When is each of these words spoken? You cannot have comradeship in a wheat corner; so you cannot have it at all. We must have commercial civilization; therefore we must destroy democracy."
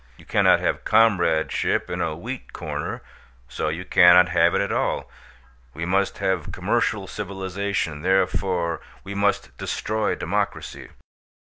You 0.17 0.25
cannot 0.25 0.59
have 0.61 0.83
comradeship 0.83 1.87
in 1.87 2.01
a 2.01 2.15
wheat 2.15 2.53
corner; 2.53 3.03
so 3.47 3.69
you 3.69 3.85
cannot 3.85 4.29
have 4.29 4.55
it 4.55 4.61
at 4.61 4.71
all. 4.71 5.11
We 5.75 5.85
must 5.85 6.17
have 6.17 6.51
commercial 6.51 7.05
civilization; 7.05 8.01
therefore 8.01 8.81
we 9.03 9.13
must 9.13 9.55
destroy 9.59 10.15
democracy." 10.15 10.89